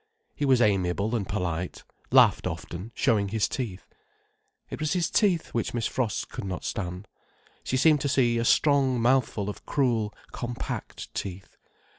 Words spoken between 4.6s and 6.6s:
It was his teeth which Miss Frost could